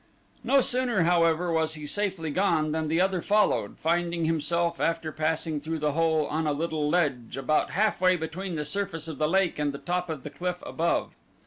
[0.43, 5.61] No sooner, however, was he safely gone than the other followed, finding himself, after passing
[5.61, 9.59] through the hole, on a little ledge about halfway between the surface of the lake
[9.59, 11.11] and the top of the cliff above.